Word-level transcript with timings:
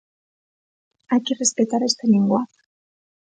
Hay 1.09 1.21
que 1.25 1.35
respetar 1.41 1.81
esta 1.83 2.05
lingua. 2.13 2.41